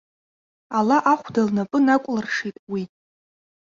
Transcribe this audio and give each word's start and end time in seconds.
Ала 0.77 0.97
ахәда 1.11 1.41
лнапы 1.47 1.79
накәлыршеит 1.85 2.57
уи. 2.71 2.83